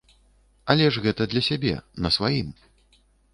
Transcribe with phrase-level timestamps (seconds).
[0.73, 1.75] Але ж гэта для сябе,
[2.07, 2.49] на сваім.